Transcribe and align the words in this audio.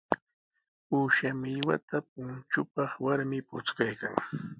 Uusha 0.95 1.29
millwata 1.39 1.97
punchupaq 2.09 2.91
warmi 3.05 3.39
puchkaykan. 3.47 4.13